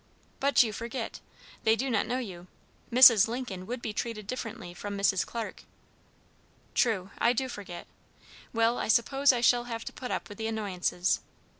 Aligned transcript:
"But 0.39 0.63
you 0.63 0.73
forget. 0.73 1.19
They 1.63 1.75
do 1.75 1.87
not 1.87 2.07
know 2.07 2.17
you. 2.17 2.47
Mrs. 2.91 3.27
Lincoln 3.27 3.67
would 3.67 3.83
be 3.83 3.93
treated 3.93 4.25
differently 4.25 4.73
from 4.73 4.97
Mrs. 4.97 5.23
Clarke." 5.27 5.61
"True, 6.73 7.11
I 7.19 7.33
do 7.33 7.47
forget. 7.47 7.85
Well, 8.51 8.79
I 8.79 8.87
suppose 8.87 9.31
I 9.31 9.41
shall 9.41 9.65
have 9.65 9.85
to 9.85 9.93
put 9.93 10.09
up 10.09 10.27
with 10.27 10.39
the 10.39 10.47
annoyances. 10.47 11.19